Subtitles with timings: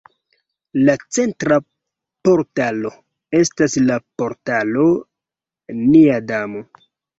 [0.87, 1.59] La centra
[2.29, 2.91] portalo
[3.41, 4.89] estas la Portalo
[5.85, 6.67] Nia Damo.